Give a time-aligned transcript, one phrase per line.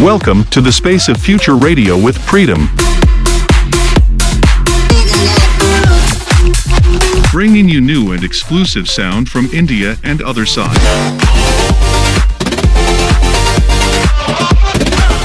[0.00, 2.68] Welcome to the space of future radio with Freedom.
[7.32, 10.76] Bringing you new and exclusive sound from India and other side.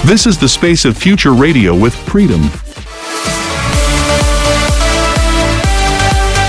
[0.05, 2.41] This is the space of future radio with Freedom.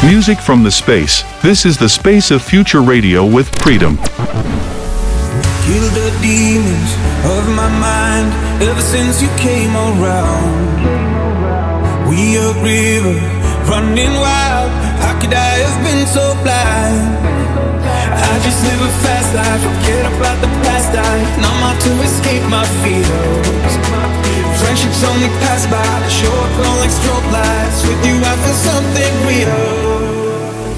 [0.09, 1.25] Music from the space.
[1.43, 3.97] This is the space of future radio with Freedom.
[5.67, 8.29] Kill the demons of my mind
[8.63, 10.83] ever since you came around.
[12.09, 13.17] We a river
[13.71, 14.71] running wild.
[15.03, 16.99] How could I have been so blind?
[18.13, 20.91] I just live a fast life, forget about the past.
[20.93, 23.75] I not out to escape my fears.
[24.61, 27.79] Friendships only pass by, show up on like strobe lights.
[27.87, 29.63] With you, I feel something real.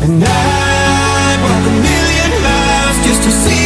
[0.04, 3.63] And I walk a million miles just to see.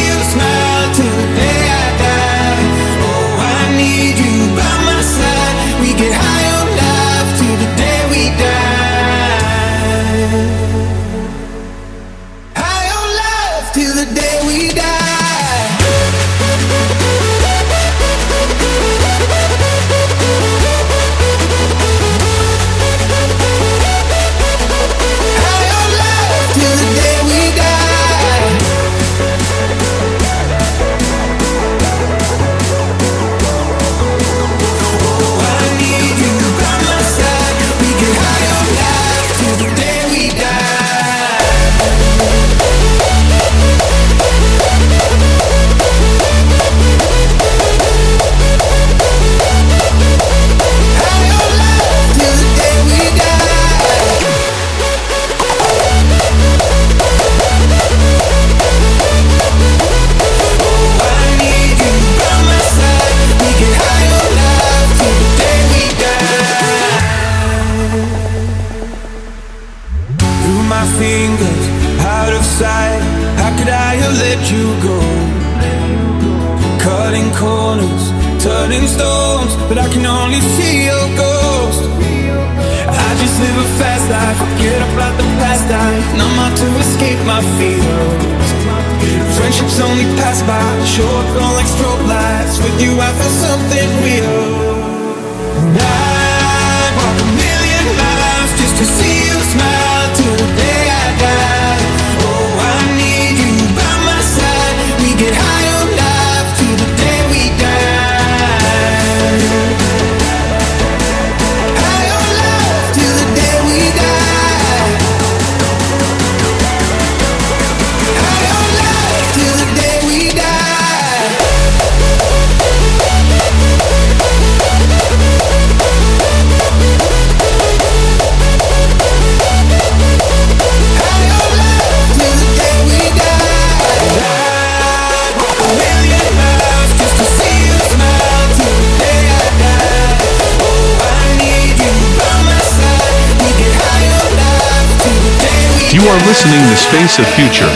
[147.18, 147.67] The future.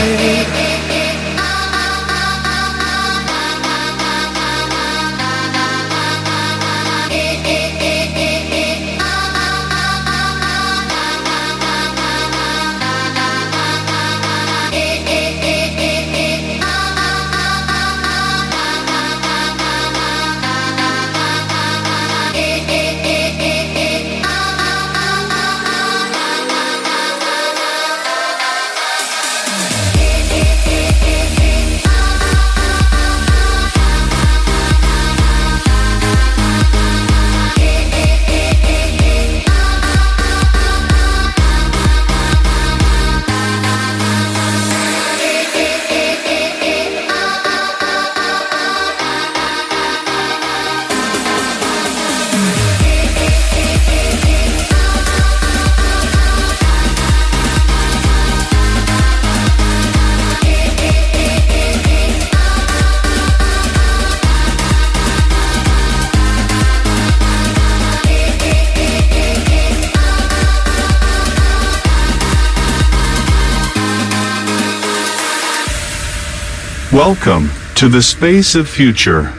[77.05, 79.33] Welcome to the space of future.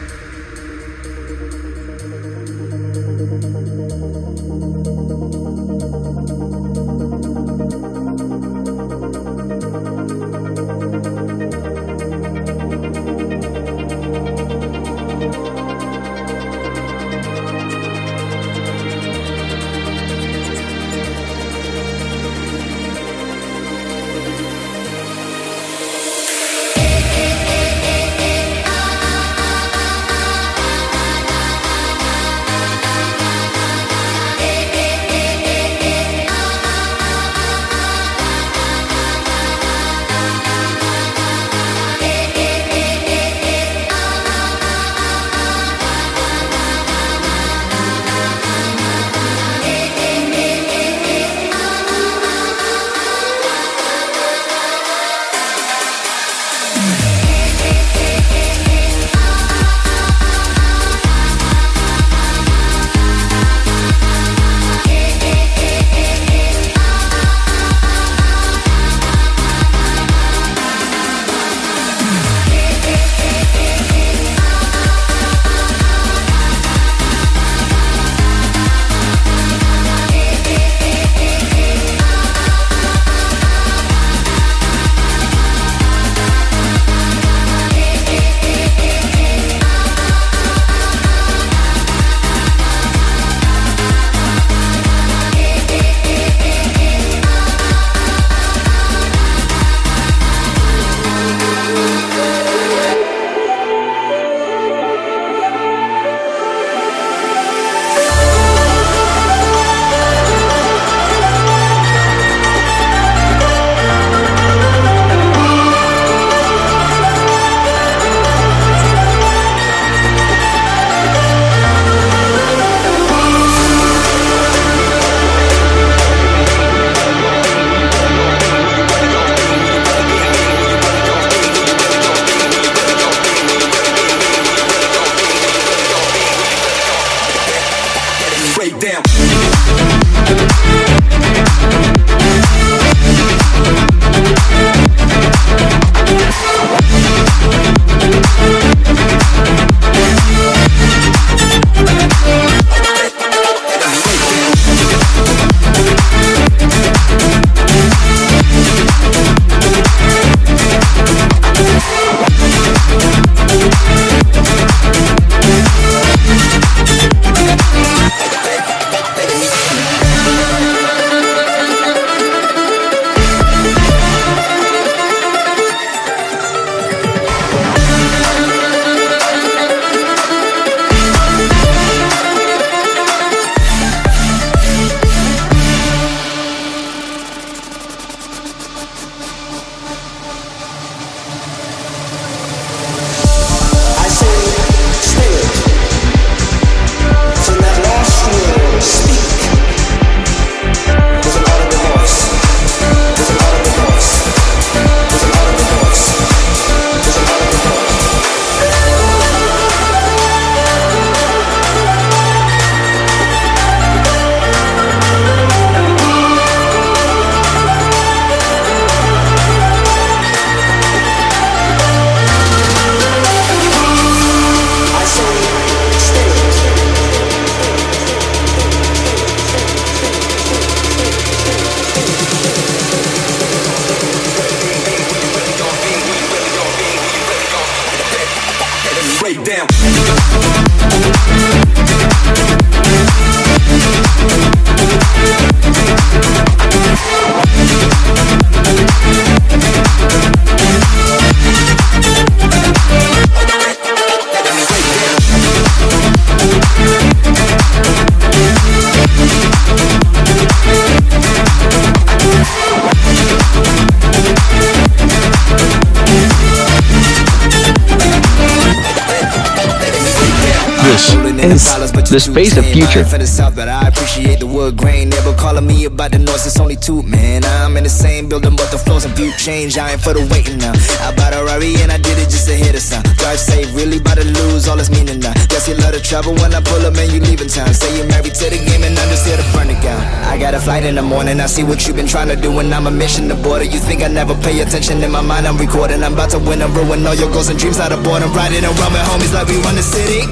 [272.15, 273.03] The space of future.
[273.03, 275.09] For the south, but I appreciate the wood grain.
[275.09, 277.43] Never calling me about the noise, it's only two, man.
[277.43, 279.77] I'm in the same building, but the floors and view change.
[279.77, 280.71] I ain't for the waiting now.
[281.03, 283.03] I bought a Rari and I did it just to hit a sound.
[283.19, 285.35] Drive safe, really about to lose all its meaning now.
[285.51, 287.73] Guess you love the trouble when I pull up and you leaving town.
[287.75, 289.99] Say you're married to the game and I'm just here to burn it down.
[290.23, 292.47] I got a flight in the morning, I see what you've been trying to do
[292.47, 293.67] when I'm a mission to border.
[293.67, 295.99] You think I never pay attention in my mind, I'm recording.
[295.99, 298.31] I'm about to win and ruin all your goals and dreams out of boredom.
[298.31, 300.23] Riding around with homies like we run the city.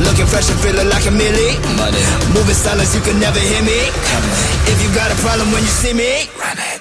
[0.00, 1.60] Looking fresh and feeling like a milli.
[1.76, 2.00] Money.
[2.32, 3.92] Moving silence, you can never hear me.
[4.72, 6.71] If you got a problem when you see me, run it.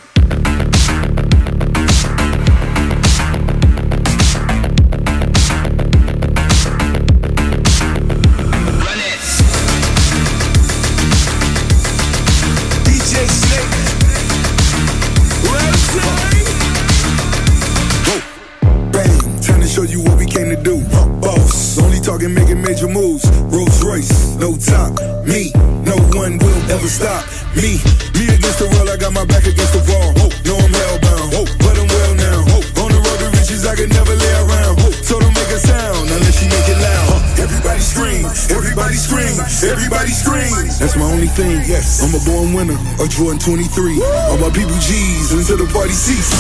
[24.42, 24.98] No top.
[25.22, 25.54] Me,
[25.86, 27.22] no one will ever stop.
[27.54, 27.78] Me,
[28.18, 30.10] me against the world, I got my back against the wall.
[30.18, 32.38] Whoa, know I'm hellbound, Whoa, but I'm well now.
[32.50, 34.82] Whoa, on the road to riches, I can never lay around.
[34.82, 37.22] Whoa, so don't make a sound unless you make it loud.
[37.38, 40.50] Everybody scream, everybody scream, everybody scream.
[40.82, 41.62] That's my only thing.
[41.70, 44.02] Yes, I'm a born winner, a Jordan 23.
[44.34, 46.34] All my people G's until the party cease.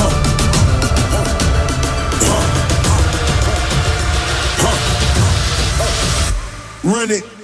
[0.00, 0.41] Uh.
[6.84, 7.41] Run it.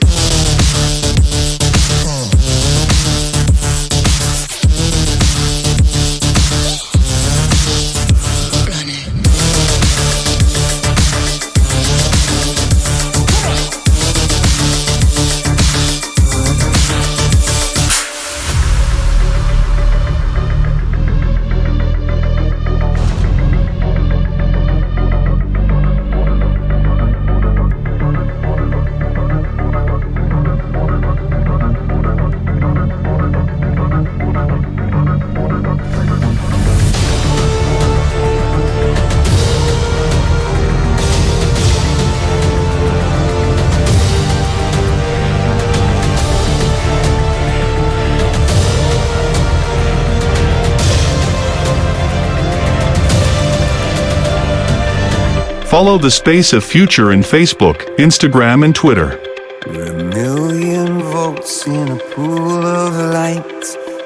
[55.89, 59.19] Follow the Space of Future in Facebook, Instagram, and Twitter.
[59.67, 63.65] We're a million volts in a pool of light.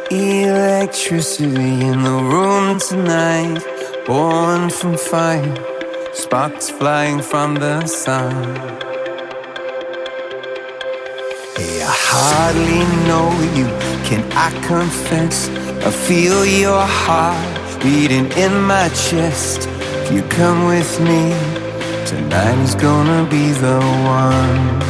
[0.09, 3.65] Electricity in the room tonight.
[4.07, 5.57] Born from fire,
[6.15, 8.33] sparks flying from the sun.
[11.57, 13.67] Hey, I hardly know you,
[14.09, 15.49] can I confess?
[15.85, 19.69] I feel your heart beating in my chest.
[20.13, 21.33] You come with me,
[22.13, 23.79] Tonight is gonna be the
[24.21, 24.81] one.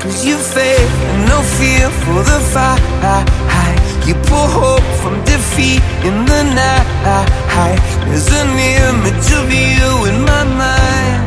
[0.00, 3.78] Cause you faith and no fear for the fight.
[4.04, 7.28] You pull hope from defeat in the night.
[8.08, 11.22] There's an image of you in my mind.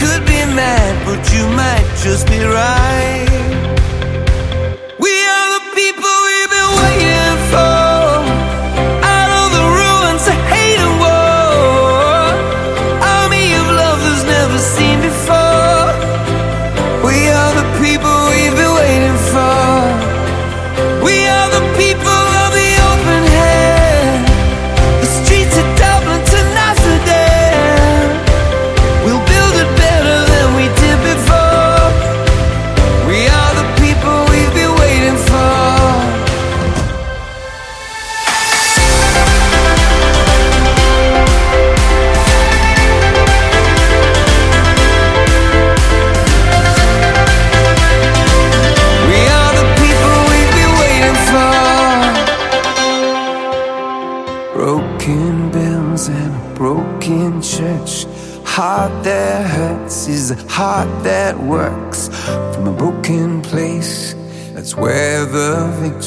[0.00, 3.67] Could be mad, but you might just be right.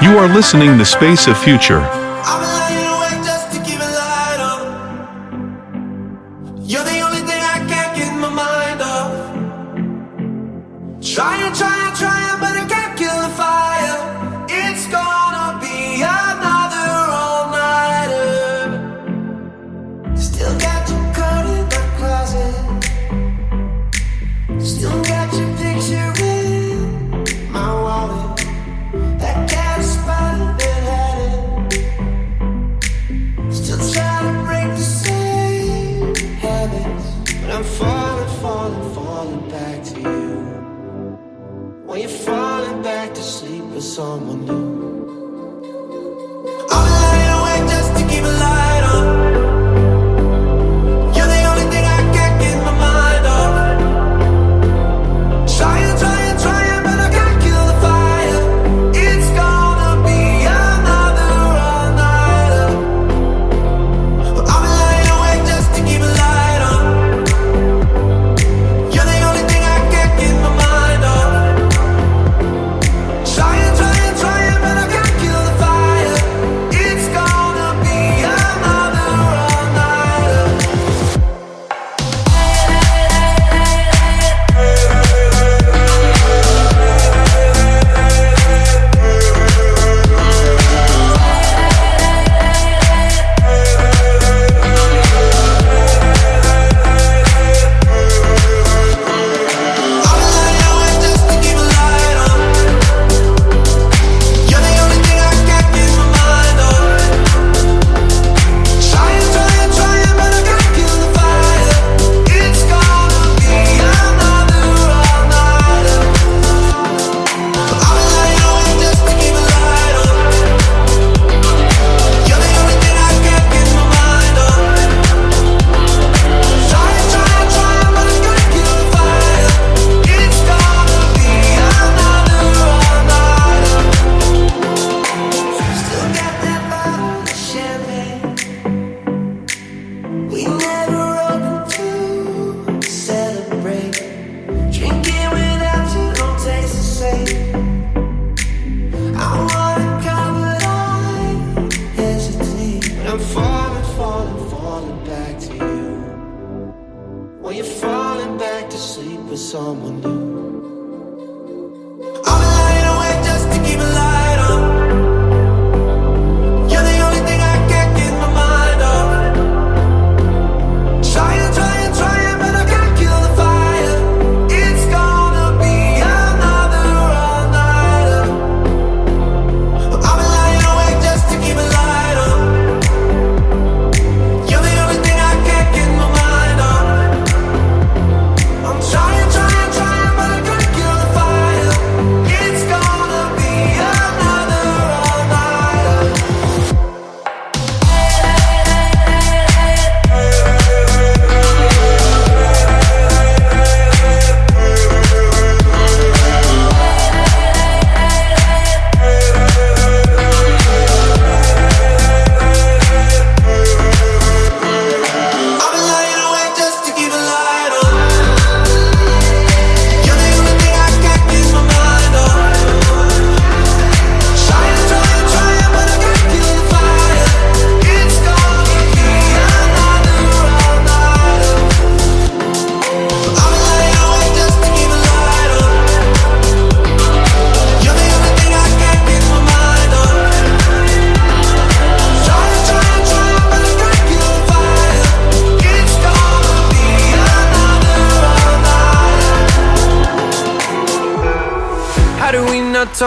[0.00, 1.97] You are listening the Space of Future.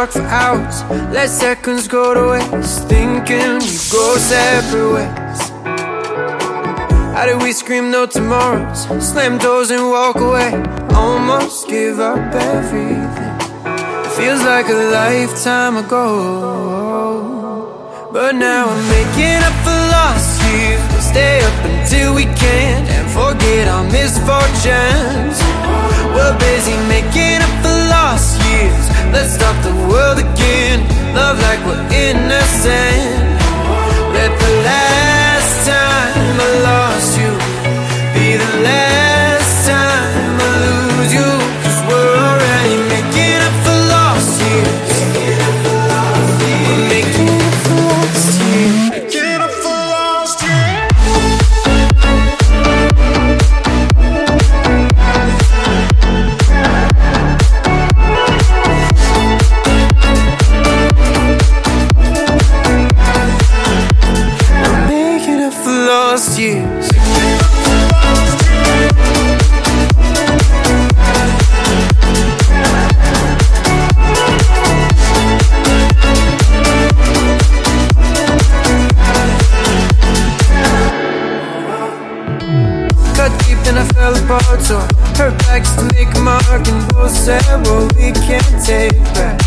[0.01, 0.83] Talk for hours?
[1.13, 2.87] Let seconds go to waste.
[2.87, 5.41] Thinking we go separate ways
[7.13, 8.81] How did we scream no tomorrows?
[9.09, 10.51] Slam doors and walk away.
[10.95, 13.35] Almost give up everything.
[14.17, 16.07] Feels like a lifetime ago.
[18.11, 20.81] But now I'm making up for lost years.
[20.91, 25.37] We'll stay up until we can't And forget our misfortunes.
[26.15, 28.80] We're busy making up for lost years
[29.11, 30.79] Let's start the world again.
[31.13, 33.31] Love like we're innocent.
[34.15, 37.31] Let the last time I lost you
[38.13, 39.10] Be the last
[83.31, 84.79] Cut deep and I fell apart So
[85.17, 89.39] her back's to make a mark And both said what we can't take back.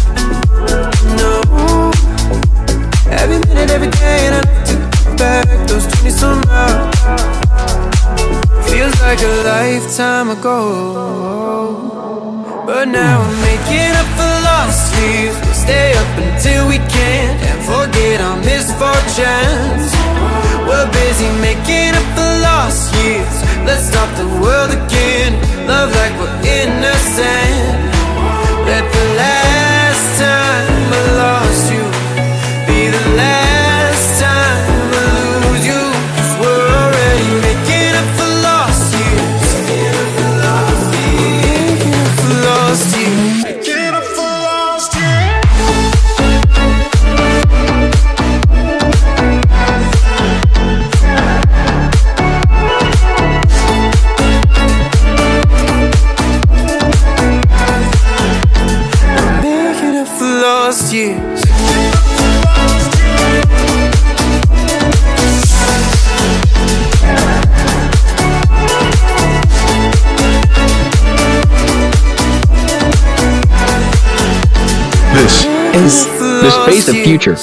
[1.21, 1.41] No.
[3.11, 6.95] Every minute, every day And I look back Those 20 some hours
[8.71, 10.55] Feels like a lifetime ago.
[12.67, 15.37] But now I'm making up for lost years.
[15.45, 19.93] We'll stay up until we can't And forget our misfortunes.
[20.67, 25.33] We're busy making up for lost years Let's stop the world again.
[25.67, 27.95] Love like we're innocent.
[28.69, 29.44] Let the last
[75.75, 77.37] is the space of future.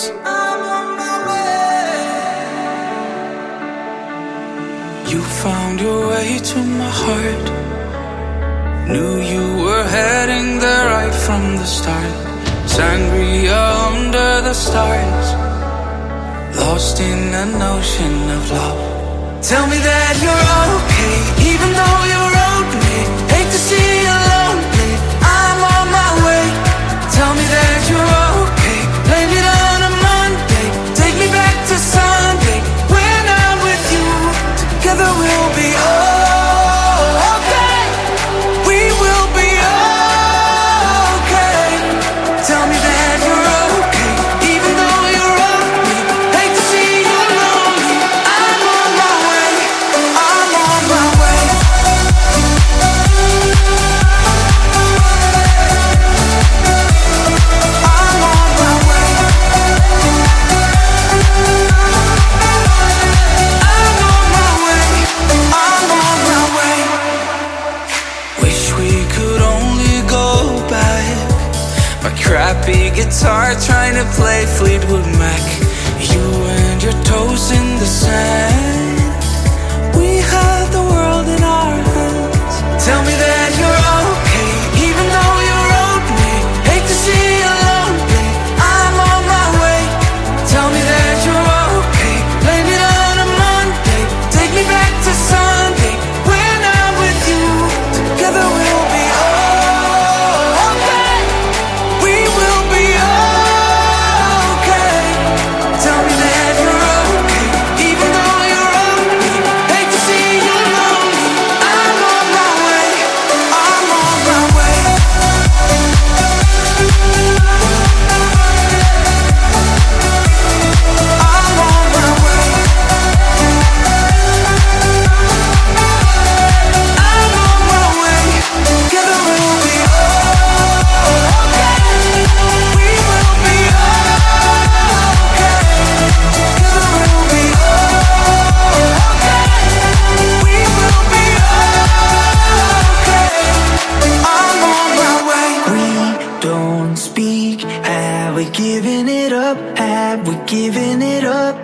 [150.51, 151.55] giving it up.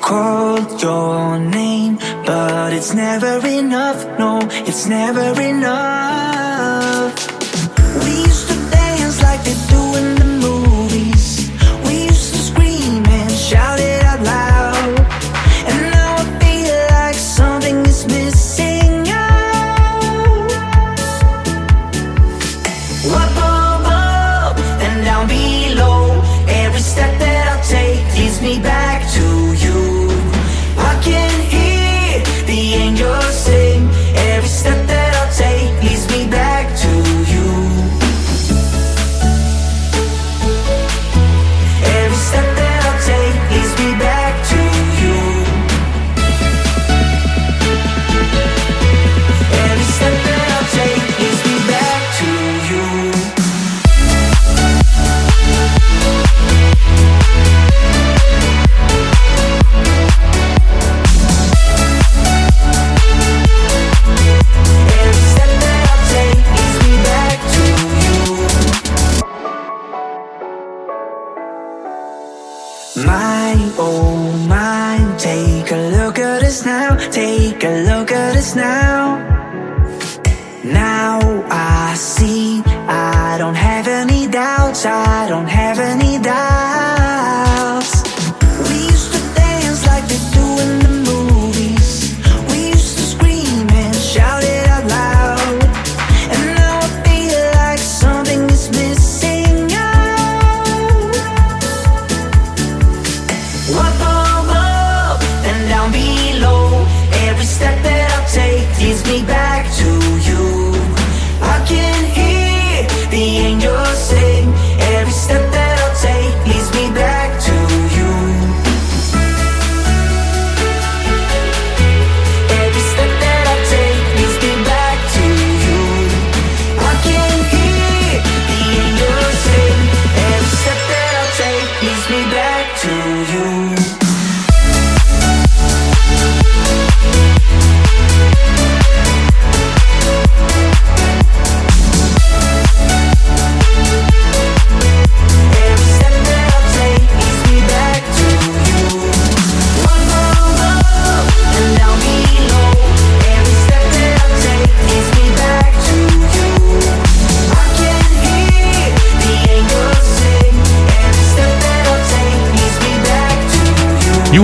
[0.00, 5.91] Called your name But it's never enough, no, it's never enough.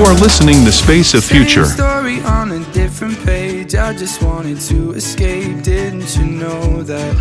[0.09, 1.66] are listening to Space of Future.
[1.66, 3.75] story on a different page.
[3.75, 5.62] I just wanted to escape.
[5.62, 7.14] Didn't you know that?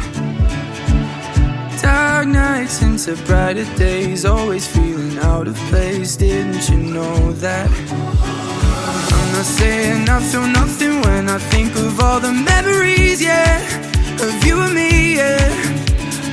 [1.82, 4.24] Dark nights into brighter days.
[4.24, 6.16] Always feeling out of place.
[6.16, 7.70] Didn't you know that?
[9.18, 13.58] I'm not saying I feel nothing when I think of all the memories, yeah.
[14.22, 15.44] Of you and me, yeah.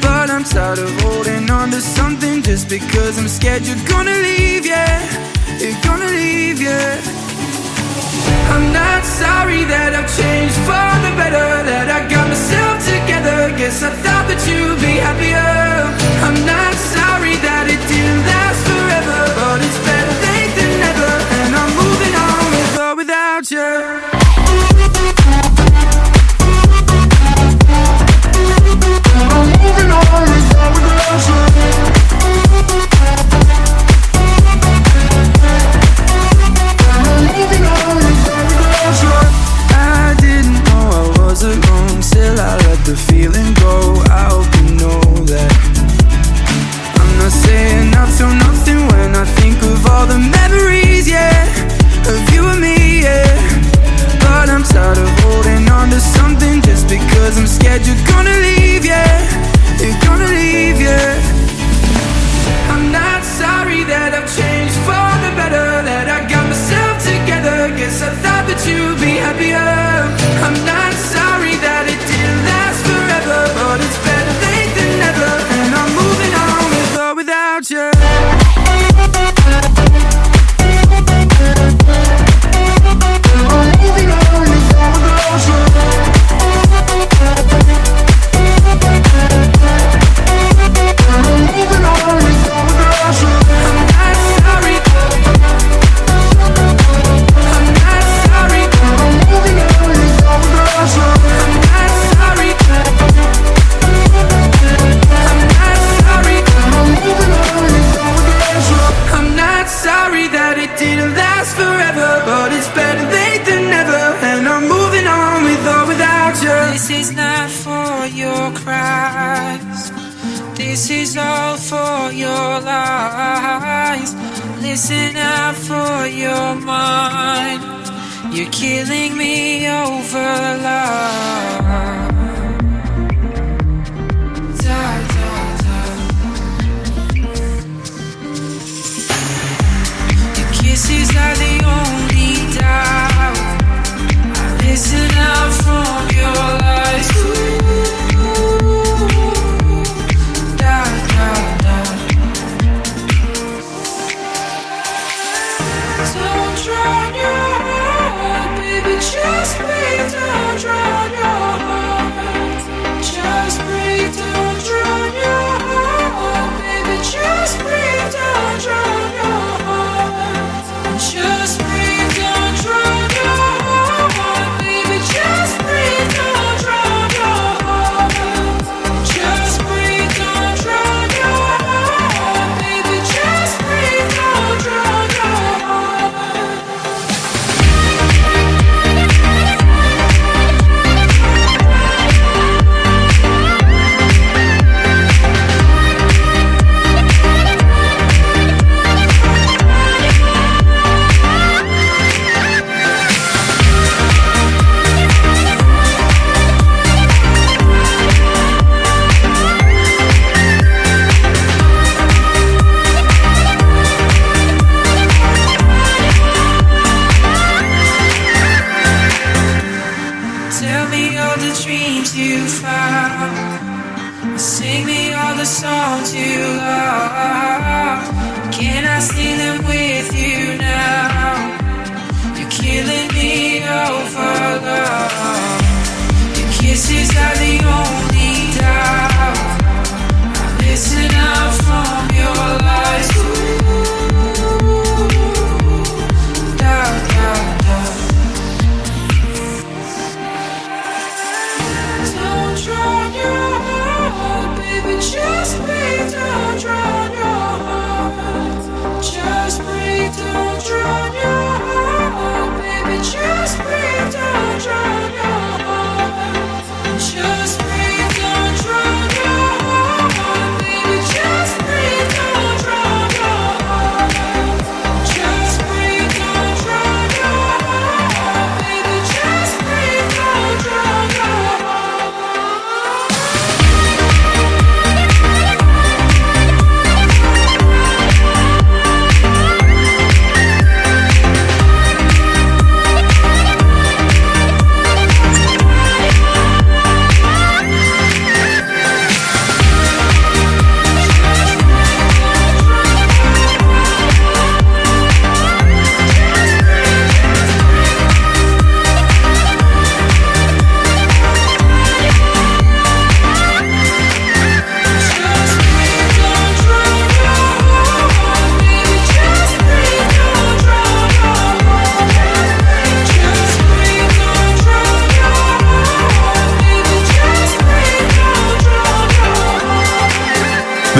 [0.00, 4.64] But I'm tired of holding on to something just because I'm scared you're gonna leave,
[4.64, 5.03] yeah
[5.64, 7.00] you're gonna leave, yeah.
[8.52, 13.48] I'm not sorry that I've changed for the better That I got myself together.
[13.56, 15.88] Guess I thought that you'd be happier.
[16.26, 21.50] I'm not sorry that it didn't last forever But it's better late than never And
[21.56, 24.13] I'm moving on with or without you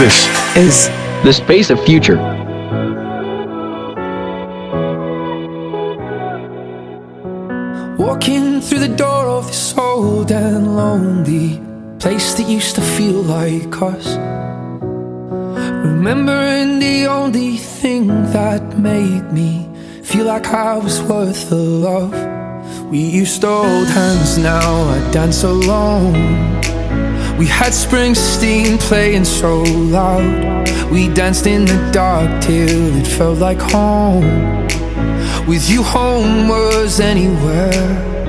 [0.05, 0.89] this is
[1.25, 2.19] the space of future.
[7.97, 11.59] Walking through the door of this old and lonely
[11.99, 14.07] place that used to feel like us.
[15.89, 19.67] Remembering the only thing that made me
[20.03, 22.15] feel like I was worth the love.
[22.91, 26.64] We used to hold hands, now I dance alone.
[27.39, 30.69] We had Springsteen playing so loud.
[30.91, 34.23] We danced in the dark till it felt like home.
[35.49, 38.24] With you home was anywhere.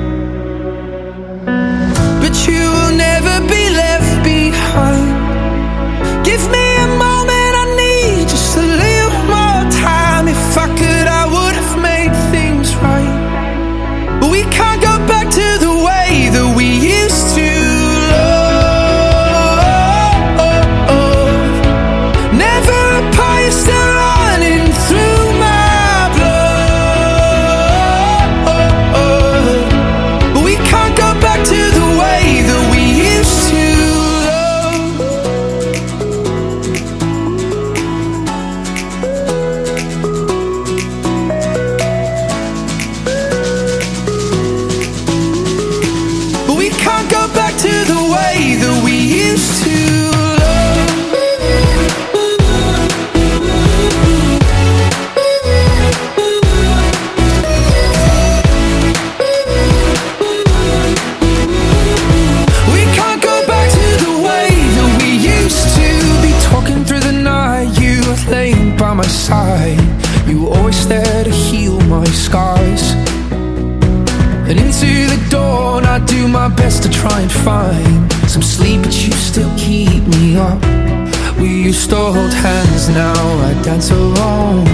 [81.65, 84.65] used to hold hands, now I dance alone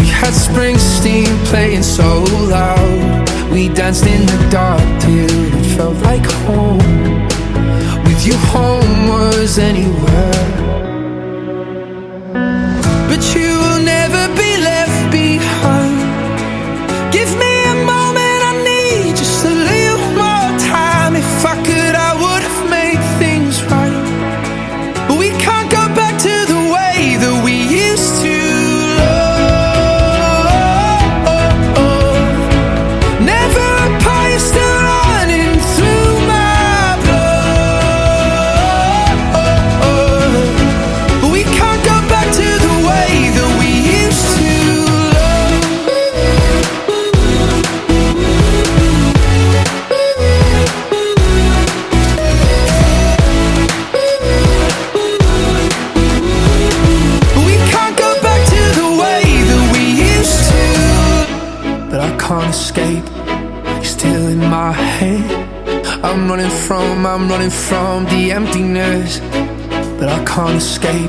[0.00, 3.50] We had Springsteen playing so loud.
[3.50, 6.78] We danced in the dark till it felt like home.
[8.04, 10.61] With you home was anywhere.
[70.62, 71.01] escape.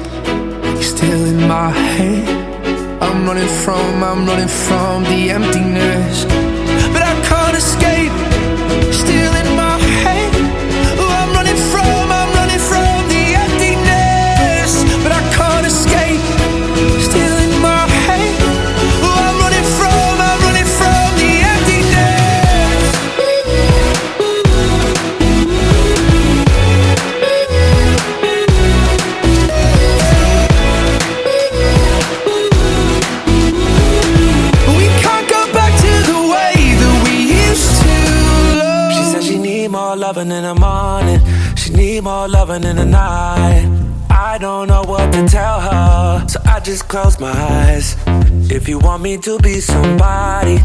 [48.73, 50.55] you want me to be somebody,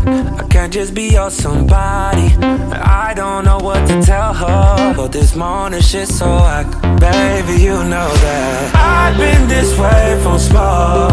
[0.40, 2.28] I can't just be your somebody.
[3.06, 6.66] I don't know what to tell her, but this morning shit so hot.
[6.98, 11.07] Baby, you know that I've been this way from small.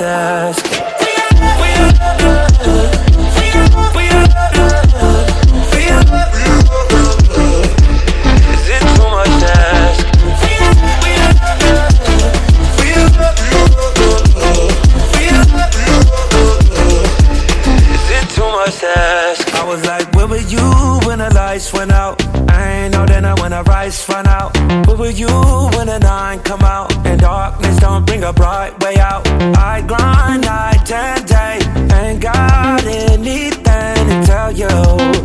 [0.00, 0.80] task
[19.54, 20.58] I was like, where were you
[21.04, 22.24] when the lights went out?
[22.50, 24.56] I ain't know then I when the rice run out.
[24.86, 25.28] Where were you
[25.76, 26.94] when the nine come out?
[27.06, 28.79] And darkness don't bring a bright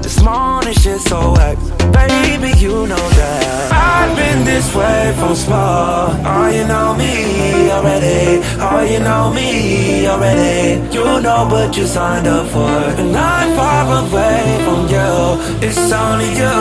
[0.02, 1.58] This morning shit so wet
[1.92, 3.72] Baby, you know that.
[3.72, 6.12] I've been this way from small.
[6.26, 8.42] Oh, you know me already?
[8.60, 10.82] Oh, you know me already?
[10.94, 12.78] You know what you signed up for.
[13.02, 15.68] And I'm far away from you.
[15.68, 16.56] It's only you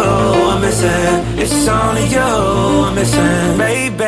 [0.52, 1.38] I'm missing.
[1.42, 2.28] It's only you
[2.86, 3.58] I'm missing.
[3.58, 4.04] Baby,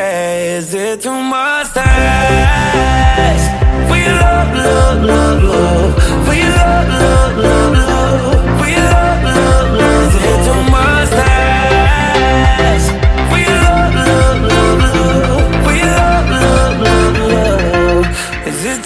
[0.57, 3.47] is it too much to ask?
[3.91, 5.91] We love, love, love, love.
[6.29, 7.86] We love, love, love, love.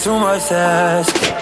[0.03, 1.40] too much to ask?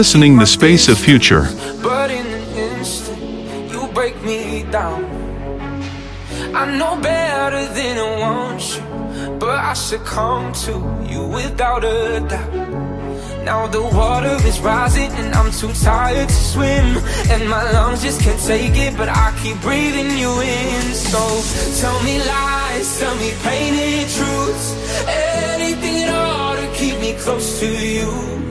[0.00, 1.42] Listening the Space of Future.
[1.82, 3.20] But in an instant,
[3.70, 5.04] you break me down.
[6.60, 8.82] I know better than I want you,
[9.38, 10.72] but I succumb to
[11.12, 11.98] you without a
[12.30, 13.44] doubt.
[13.44, 16.88] Now the water is rising and I'm too tired to swim
[17.32, 21.22] And my lungs just can't take it but I keep breathing you in So
[21.82, 24.66] tell me lies, tell me painted truths
[25.54, 28.49] Anything at all to keep me close to you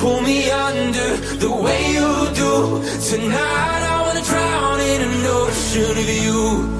[0.00, 2.82] Pull me under the way you do.
[3.10, 6.79] Tonight I wanna drown in an ocean of you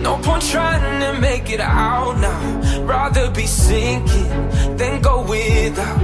[0.00, 2.82] No point trying to make it out now.
[2.82, 4.28] Rather be sinking
[4.76, 6.00] than go without.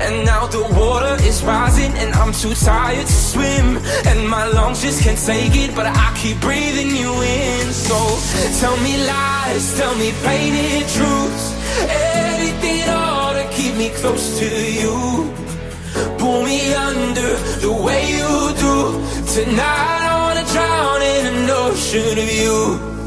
[0.00, 3.76] And now the water is rising and I'm too tired to swim.
[4.06, 7.72] And my lungs just can't take it, but I keep breathing you in.
[7.72, 7.98] So
[8.60, 11.44] tell me lies, tell me painted truths.
[11.80, 14.48] Anything at all to keep me close to
[14.80, 15.34] you.
[16.18, 17.30] Pull me under
[17.64, 18.32] the way you
[18.64, 18.74] do.
[19.34, 20.07] Tonight
[20.58, 22.97] drown in an ocean of you.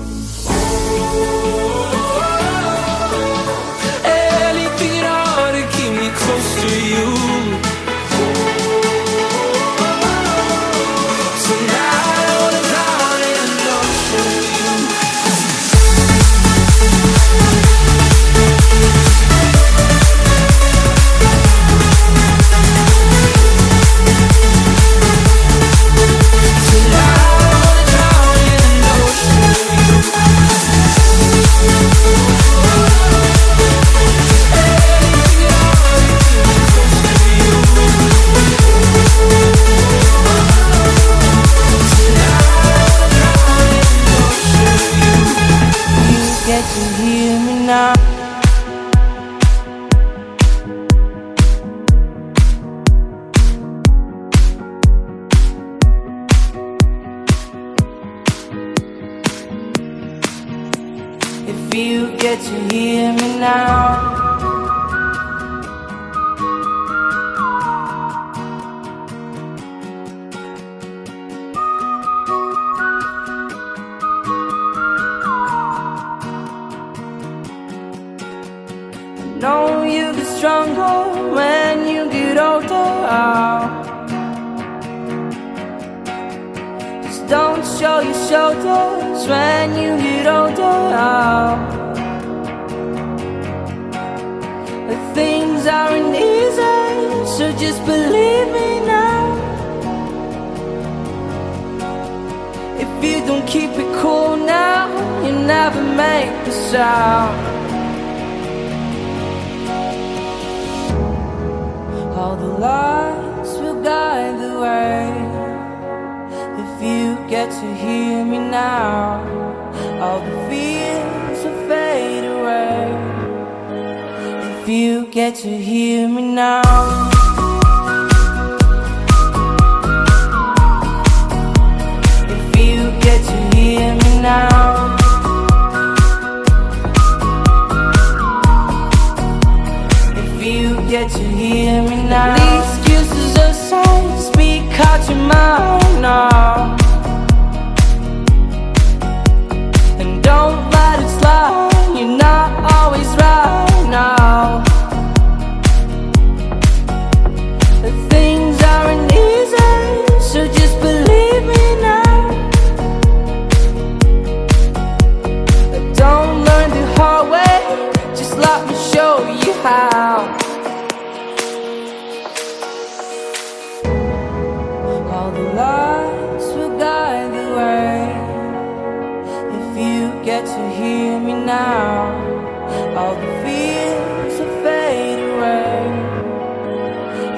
[183.01, 185.81] all the fears will fade away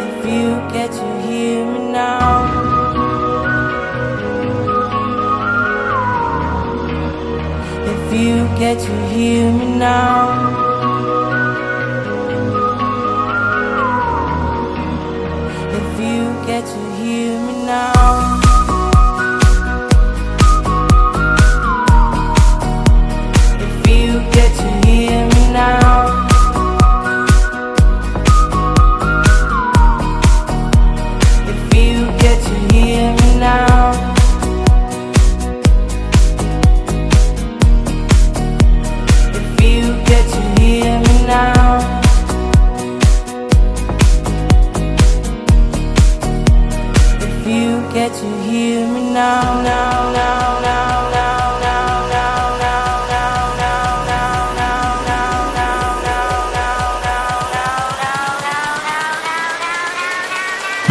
[0.07, 2.31] if you get to hear me now.
[7.93, 10.62] If you get to hear me now.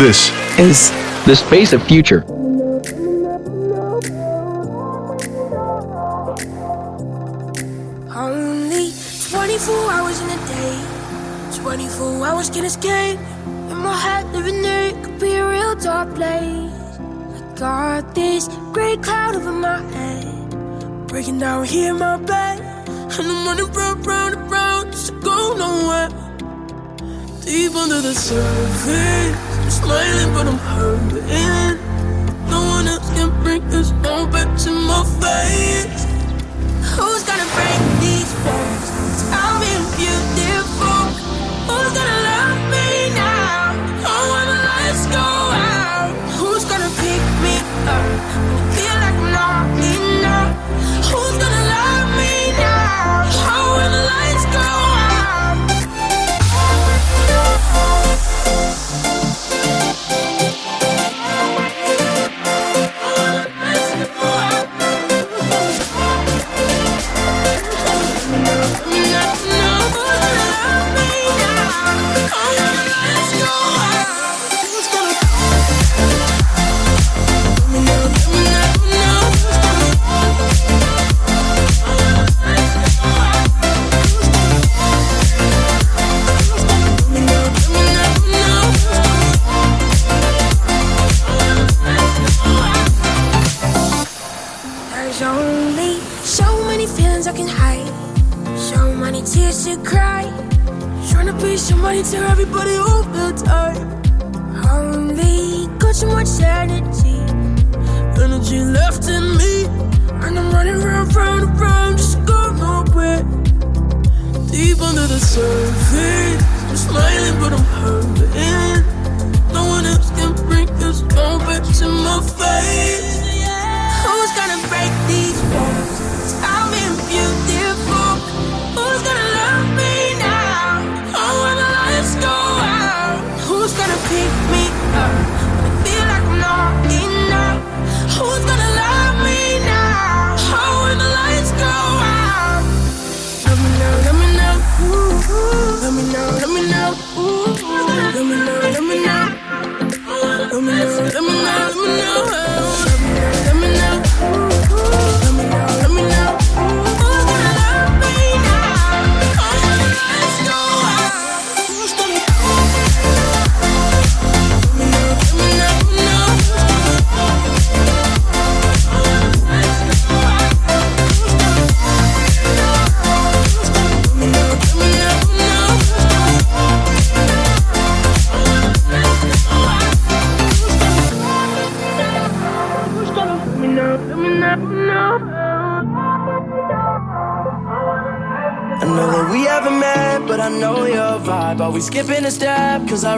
[0.03, 0.91] This is
[1.27, 2.25] the space of future.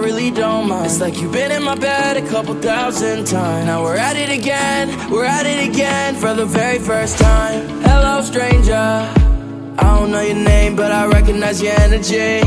[0.04, 0.86] really don't mind.
[0.86, 3.66] It's like you've been in my bed a couple thousand times.
[3.66, 7.66] Now we're at it again, we're at it again for the very first time.
[7.80, 8.74] Hello, stranger.
[8.74, 12.40] I don't know your name, but I recognize your energy.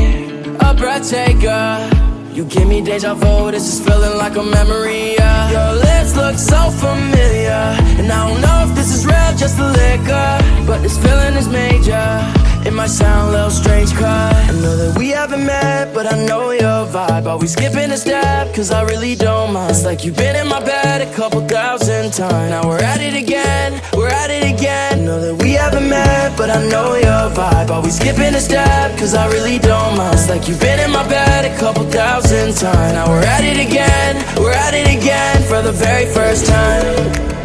[0.60, 1.90] A breath taker.
[2.32, 5.50] You give me deja vu, this is feeling like a memory, yeah.
[5.50, 7.64] Your lips look so familiar
[7.98, 11.48] And I don't know if this is real, just a liquor But this feeling is
[11.48, 12.37] major
[12.78, 16.52] might sound a little strange, cause I know that we haven't met, but I know
[16.52, 17.26] your vibe.
[17.26, 19.72] Always skipping a step, cause I really don't mind.
[19.72, 22.50] It's like you've been in my bed a couple thousand times.
[22.50, 25.00] Now we're at it again, we're at it again.
[25.00, 27.70] I know that we haven't met, but I know your vibe.
[27.70, 30.14] Always skipping a step, cause I really don't mind.
[30.14, 32.92] It's like you've been in my bed a couple thousand times.
[32.94, 37.37] Now we're at it again, we're at it again For the very first time.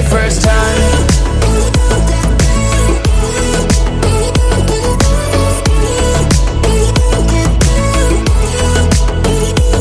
[0.00, 0.80] Very first time.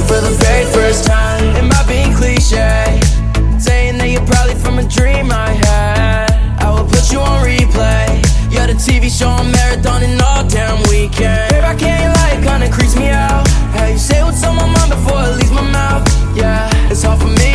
[0.08, 3.00] For the very first time, am I being cliche?
[3.60, 6.32] Saying that you're probably from a dream I had.
[6.60, 8.08] I will put you on replay.
[8.52, 11.52] You're the TV show I'm marathoning all damn weekend.
[11.52, 13.48] Babe, I can't lie, kinda creeps me out.
[13.74, 16.04] How you say what's on my mind before it leaves my mouth?
[16.36, 17.49] Yeah, it's hard for me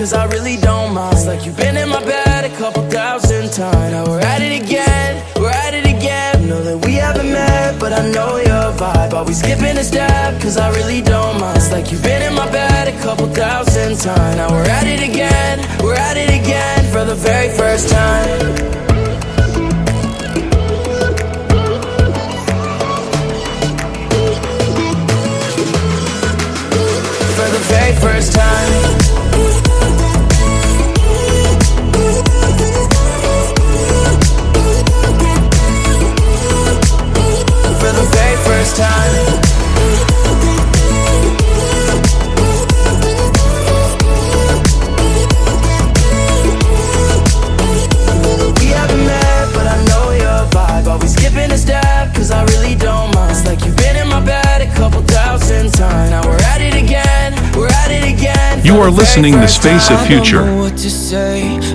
[0.00, 1.12] Cause I really don't mind.
[1.12, 3.92] It's like you've been in my bed a couple thousand times.
[3.92, 6.36] Now we're at it again, we're at it again.
[6.36, 9.26] I Know that we haven't met, but I know your vibe.
[9.28, 10.40] We skipping a step?
[10.40, 11.58] Cause I really don't mind.
[11.58, 14.36] It's like you've been in my bed a couple thousand times.
[14.36, 18.40] Now we're at it again, we're at it again for the very first time.
[27.36, 28.99] For the very first time.
[58.20, 58.64] Again.
[58.64, 60.00] You are listening to Space time.
[60.00, 60.44] of Future.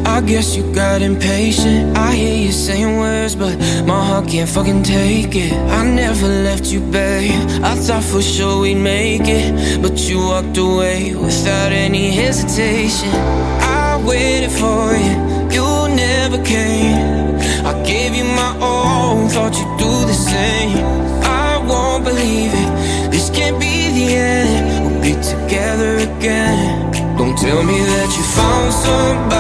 [0.06, 1.97] I guess you got impatient.
[1.97, 5.51] I hear you saying words, but my heart can't fucking take it.
[5.51, 7.34] I never left you, babe.
[7.64, 13.10] I thought for sure we'd make it, but you walked away without any hesitation.
[13.10, 15.16] I waited for you,
[15.56, 17.36] you never came.
[17.66, 20.78] I gave you my all, thought you'd do the same.
[21.24, 23.12] I won't believe it.
[23.12, 24.86] This can't be the end.
[24.86, 26.91] We'll be together again.
[27.18, 29.35] Don't tell me that you found somebody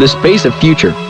[0.00, 1.09] the space of future.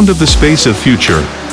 [0.00, 1.49] sound of the space of future.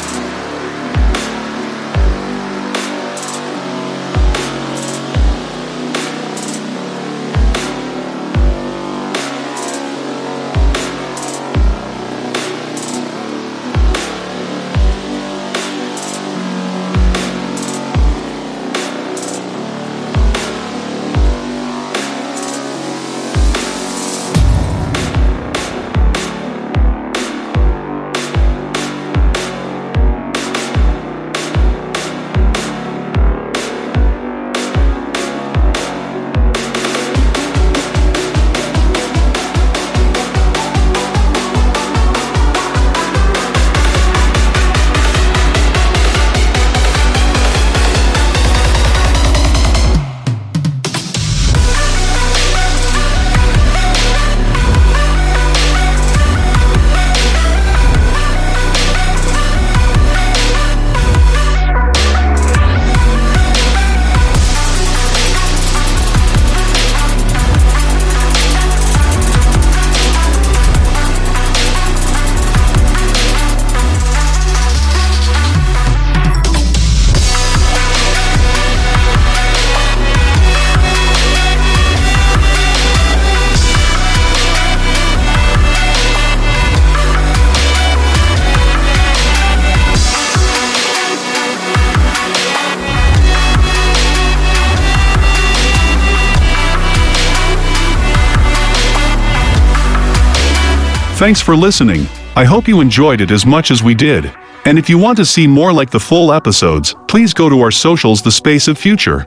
[101.17, 102.05] Thanks for listening.
[102.35, 104.31] I hope you enjoyed it as much as we did.
[104.65, 107.71] And if you want to see more like the full episodes, please go to our
[107.71, 109.25] socials The Space of Future.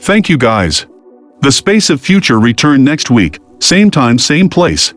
[0.00, 0.84] Thank you guys.
[1.40, 4.92] The Space of Future return next week, same time same place.